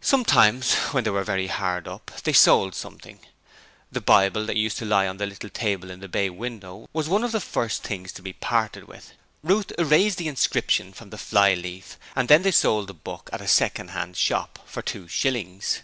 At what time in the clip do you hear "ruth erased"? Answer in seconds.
9.42-10.18